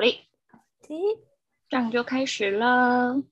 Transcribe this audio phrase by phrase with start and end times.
[0.00, 0.16] 好嘞，
[1.68, 3.22] 这样就开始了。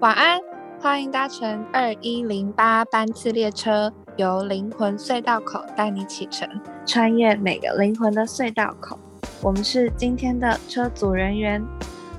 [0.00, 0.38] 晚安，
[0.78, 6.46] 欢迎搭乘二一零八班次列车，由灵魂隧道口带你启程，
[6.84, 8.98] 穿越每个灵魂的隧道口。
[9.42, 11.64] 我们是今天的车组人员，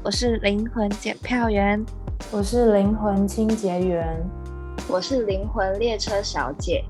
[0.03, 1.85] 我是灵魂检票员，
[2.31, 4.27] 我是灵魂清洁员，
[4.89, 6.83] 我是灵魂列车小姐。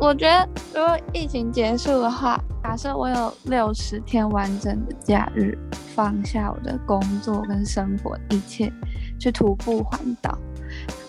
[0.00, 8.72] 我觉得，如果疫情结束的话，假设我有六十天完整的假日，放下我的工作跟生活一切，
[9.18, 10.38] 去徒步环岛。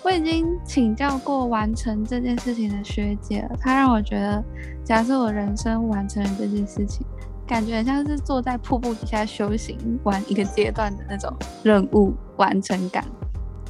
[0.04, 4.44] 我已经请教过完成这件事情的学姐了，她让我觉得，
[4.84, 7.06] 假设我人生完成了这件事情，
[7.46, 11.32] 感觉很像是坐在瀑布底下修行完一个阶段的那种
[11.62, 13.06] 任务完成感。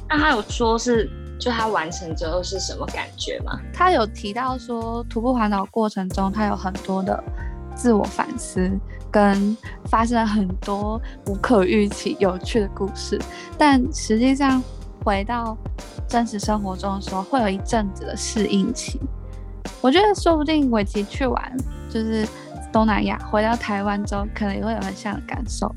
[0.08, 1.10] 那他有说是？
[1.40, 3.58] 就他完成之后是什么感觉吗？
[3.72, 7.24] 他有提到说，徒步环岛过程中，他有很多的
[7.74, 8.70] 自我反思，
[9.10, 13.18] 跟发生了很多无可预期、有趣的故事。
[13.56, 14.62] 但实际上，
[15.02, 15.56] 回到
[16.06, 19.00] 真实生活中的时候，会有一阵子的适应期。
[19.80, 21.56] 我觉得，说不定尾期去玩，
[21.88, 22.28] 就是
[22.70, 25.74] 东南亚，回到台湾之后，可能也会有很像的感受。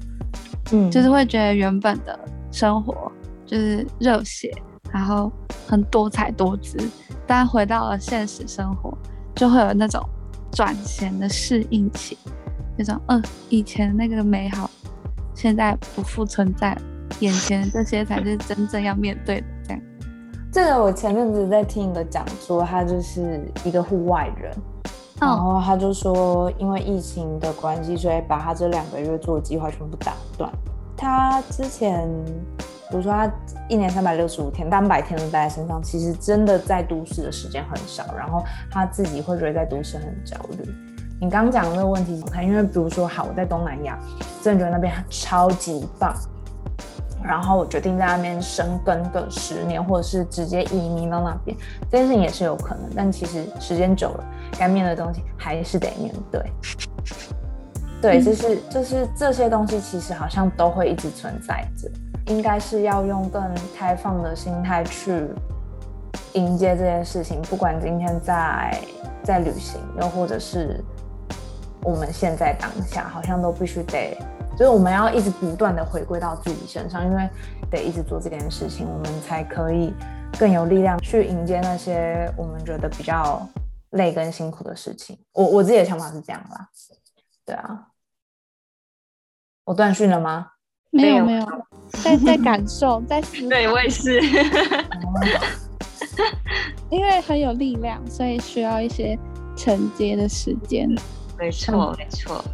[0.73, 2.19] 嗯，就是会觉得原本的
[2.51, 3.09] 生活
[3.45, 4.53] 就是热血。
[4.93, 5.31] 然后
[5.67, 6.77] 很多彩多姿，
[7.25, 8.95] 但回到了现实生活，
[9.33, 9.99] 就会有那种
[10.51, 12.15] 转型的适应期，
[12.77, 13.19] 那种嗯，
[13.49, 14.69] 以前那个美好，
[15.33, 16.77] 现在不复存在，
[17.21, 19.47] 眼前这些才是真正要面对的。
[19.63, 19.81] 这样，
[20.51, 24.55] 这个我前阵子在听一个讲座，他就是一个户外人，
[25.19, 30.51] 然后他就说，因为疫情的关系，所以把他这两个月做的计划全部打断。
[30.95, 32.07] 他之前。
[32.89, 33.27] 比如说，他
[33.69, 38.03] 一年三百六十五天，三百天都待在身上，其实真的在都市的时间很少。
[38.17, 40.69] 然后他自己会觉得在都市很焦虑。
[41.21, 43.97] 你刚刚讲的那个问题，他因为比如说，好，我在东南亚，
[44.41, 46.13] 真的觉得那边超级棒，
[47.23, 51.55] 然后我决定在那边生根个十年，或者是直接移民到那边，
[51.89, 52.89] 这件事情也是有可能。
[52.93, 54.23] 但其实时间久了，
[54.59, 56.41] 该面对的东西还是得面对。
[58.01, 61.89] 对，就是就是这些东西，其实好像都会一直存在着。
[62.27, 65.27] 应该是要用更开放的心态去
[66.33, 68.79] 迎接这件事情，不管今天在
[69.23, 70.83] 在旅行，又或者是
[71.81, 74.17] 我们现在当下，好像都必须得，
[74.51, 77.29] 就是我们要一直不断的回归到自己身上，因为
[77.69, 79.93] 得一直做这件事情，我们才可以
[80.39, 83.45] 更有力量去迎接那些我们觉得比较
[83.91, 85.19] 累跟辛苦的事情。
[85.33, 86.69] 我我自己的想法是这样啦，
[87.45, 87.89] 对啊，
[89.65, 90.51] 我断讯了吗？
[90.93, 91.45] 没有没有，
[92.03, 93.49] 在在 感受，在思。
[93.49, 94.21] 对我也是，
[96.91, 99.17] 因为很有力量，所以需要一些
[99.57, 100.87] 承接的时间。
[101.37, 102.45] 没错没错。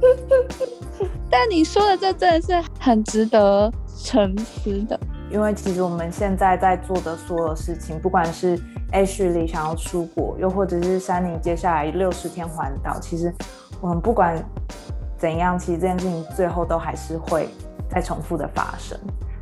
[1.30, 3.72] 但你说的这真的是很值得
[4.04, 5.00] 沉思的，
[5.30, 8.60] 因为其实我们现在在做的所有事情，不管是
[8.92, 13.34] H 里想要出国，又或者是山林接下来六十天环岛，其实
[13.80, 14.36] 我们不管
[15.16, 17.48] 怎样，其实这件事情最后都还是会。
[17.98, 18.96] 在重复的发生，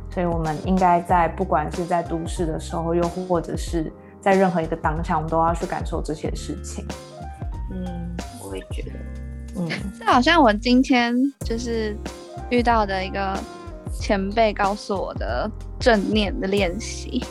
[0.09, 6.83] 所以我们应该在不管是在都市的时候，又或者是在任何一个当下，我们都要去感受这些事情。
[7.71, 8.91] 嗯，我也觉得，
[9.57, 9.69] 嗯，
[9.99, 11.95] 这好像我今天就是
[12.49, 13.37] 遇到的一个
[13.93, 15.47] 前辈告诉我的
[15.77, 17.23] 正念的练习，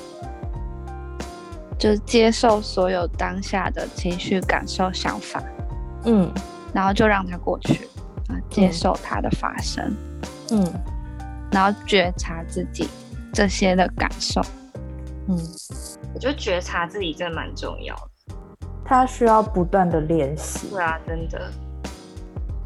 [1.77, 5.43] 就是接受所有当下的情绪、感受、想法，
[6.05, 6.31] 嗯，
[6.73, 7.89] 然后就让它过去
[8.29, 9.93] 啊，接受它的发生，
[10.53, 10.65] 嗯。
[11.57, 12.87] 然后觉察自己
[13.33, 14.43] 这些的感受，
[15.27, 15.35] 嗯，
[16.13, 18.37] 我觉得觉察自己真的蛮重要的。
[18.85, 20.69] 他需要不断的练习。
[20.69, 21.51] 对啊，真的。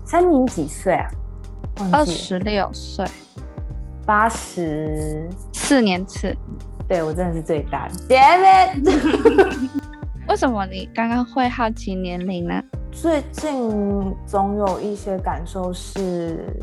[0.04, 1.08] 三年几岁啊？
[1.92, 3.06] 二十六岁。
[4.04, 6.36] 八十四年次。
[6.88, 7.94] 对我真的是最大的。
[8.08, 9.70] Damn it！
[10.28, 12.60] 为什么你刚刚会好奇年龄呢？
[12.90, 16.60] 最近总有一些感受是。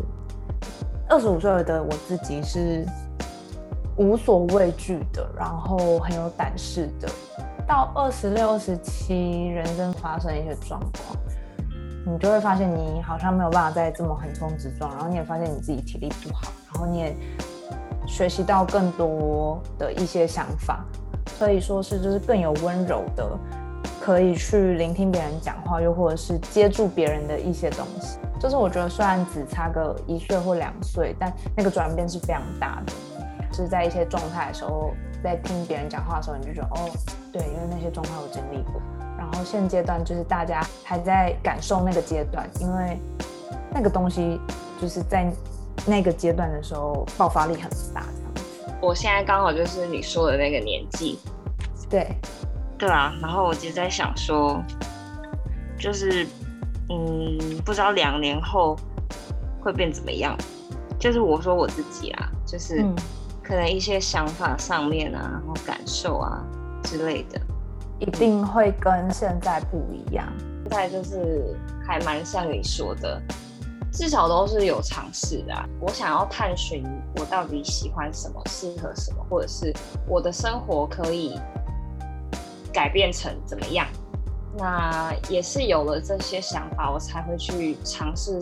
[1.09, 2.85] 二十五岁的我自己是
[3.95, 7.07] 无所畏惧的，然后很有胆识的。
[7.65, 11.17] 到二十六、二十七，人生发生一些状况，
[12.05, 17.15] 你就会发现你好像没有办法再这么横冲直撞，然后你也发现你自己体力不好，然后你也
[18.05, 20.85] 学习到更多的一些想法，
[21.39, 23.37] 可以说是就是更有温柔的。
[23.99, 28.17] 可以去聆听别人讲话，又或者是接住别人的一些东西。
[28.39, 32.93] 就是我觉得，虽然只差个一岁或两岁，但那个转变是非常大的。
[33.49, 34.91] 就是在一些状态的时候，
[35.23, 36.89] 在听别人讲话的时候，你就觉得哦，
[37.31, 38.81] 对，因为那些状态我经历过。
[39.17, 42.99] 然后现阶段就是大家还在感受那个阶段，因为
[43.73, 44.39] 那个东西
[44.79, 45.31] 就是在
[45.85, 48.73] 那个阶段的时候爆发力很大，这样子。
[48.79, 51.19] 我现在刚好就是你说的那个年纪，
[51.89, 52.07] 对，
[52.77, 53.15] 对啊。
[53.19, 54.61] 然后我就在想说，
[55.79, 56.27] 就是
[56.89, 58.75] 嗯，不知道两年后
[59.61, 60.37] 会变怎么样。
[60.99, 62.83] 就是我说我自己啊，就是
[63.43, 66.43] 可能一些想法上面啊，然后感受啊
[66.83, 67.39] 之类的，
[67.99, 70.25] 一定会跟现在不一样。
[70.63, 71.55] 现在就是
[71.85, 73.21] 还蛮像你说的。
[73.89, 75.53] 至少都是有尝试的。
[75.79, 76.83] 我想要探寻
[77.15, 79.73] 我到底喜欢什么，适合什么，或者是
[80.07, 81.39] 我的生活可以
[82.71, 83.87] 改变成怎么样。
[84.57, 88.39] 那也是有了这些想法，我才会去尝试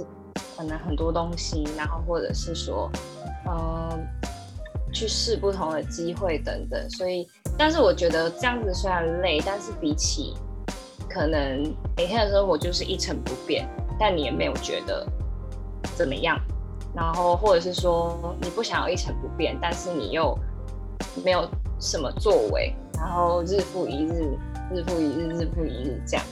[0.55, 2.89] 可能很多东西，然后或者是说，
[3.49, 4.07] 嗯，
[4.93, 6.89] 去试不同的机会等等。
[6.91, 7.27] 所以，
[7.57, 10.33] 但是我觉得这样子虽然累，但是比起
[11.09, 11.63] 可能
[11.97, 13.67] 每天的生活就是一成不变，
[13.99, 15.05] 但你也没有觉得。
[15.95, 16.37] 怎么样？
[16.93, 20.37] 然后或者是说你不想要一成不变，但是你又
[21.23, 21.47] 没有
[21.79, 24.37] 什么作为，然后日复一日，
[24.73, 26.25] 日复一日，日复一日这样。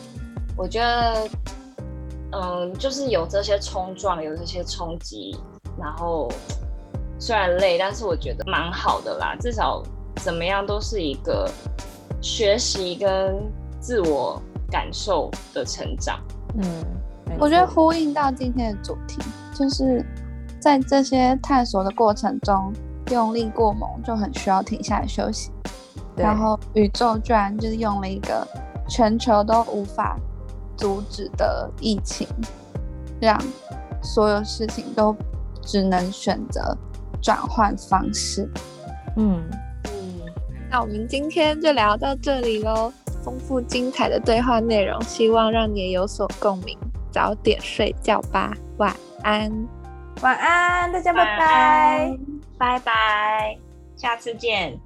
[0.56, 1.28] 我觉得，
[2.32, 5.38] 嗯，就是有这些冲撞，有这些冲击，
[5.80, 6.32] 然后
[7.20, 9.36] 虽然累，但是我觉得蛮好的啦。
[9.40, 9.82] 至少
[10.18, 11.50] 怎么样都是一个
[12.22, 13.36] 学习跟
[13.80, 16.20] 自我感受的成长。
[16.56, 16.66] 嗯，
[17.40, 19.20] 我觉得呼应到今天的主题。
[19.56, 20.04] 就是
[20.60, 22.74] 在这些探索的过程中，
[23.12, 25.52] 用力过猛就很需要停下来休息。
[26.16, 28.48] 然后宇宙居然就是用了一个
[28.88, 30.18] 全球都无法
[30.76, 32.28] 阻止的疫情，
[33.20, 33.40] 让
[34.02, 35.16] 所有事情都
[35.62, 36.78] 只能选择
[37.22, 38.50] 转换方式。
[39.16, 39.44] 嗯
[39.86, 40.22] 嗯，
[40.70, 42.92] 那我们今天就聊到这里喽。
[43.24, 46.78] 丰富精彩的对话内容，希望让你也有所共鸣。
[47.10, 48.94] 早点睡觉吧，晚。
[49.22, 49.50] 安，
[50.22, 52.18] 晚安，大家拜拜，
[52.58, 53.58] 拜拜，
[53.96, 54.78] 下次见。